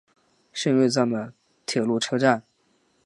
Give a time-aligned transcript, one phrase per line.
[0.51, 1.31] 胜瑞站的
[1.67, 2.41] 铁路车站。